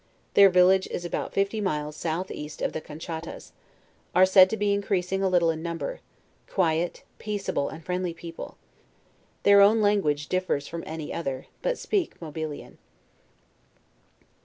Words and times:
Their 0.33 0.49
village 0.49 0.87
is 0.87 1.05
abput 1.05 1.31
fifty 1.31 1.61
miles 1.61 1.95
south 1.95 2.31
east 2.31 2.63
of 2.63 2.73
the 2.73 2.81
Conchattas; 2.81 3.51
are 4.15 4.25
said 4.25 4.49
to 4.49 4.57
be 4.57 4.73
increasing 4.73 5.21
a 5.21 5.29
little 5.29 5.51
in 5.51 5.61
number; 5.61 5.99
quiet, 6.47 7.03
peaceable^ 7.19 7.71
and 7.71 7.85
friendly 7.85 8.11
people. 8.15 8.57
Their 9.43 9.61
own 9.61 9.79
language 9.79 10.25
differs 10.25 10.67
from 10.67 10.83
any 10.87 11.13
other, 11.13 11.45
but 11.61 11.77
speak 11.77 12.19
Mo 12.19 12.31
bilian. 12.31 12.77